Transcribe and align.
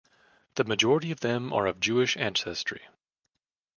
The 0.55 0.63
majority 0.63 1.11
of 1.11 1.19
them 1.19 1.53
are 1.53 1.67
of 1.67 1.79
Jewish 1.79 2.17
ancestry. 2.17 2.87